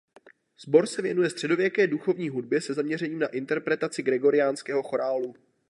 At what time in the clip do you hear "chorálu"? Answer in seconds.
4.83-5.33